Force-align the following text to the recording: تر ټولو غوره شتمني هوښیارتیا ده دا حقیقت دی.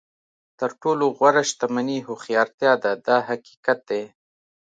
تر 0.59 0.71
ټولو 0.81 1.05
غوره 1.17 1.43
شتمني 1.49 1.97
هوښیارتیا 2.07 2.73
ده 2.83 2.91
دا 3.07 3.17
حقیقت 3.29 3.79
دی. 3.89 4.03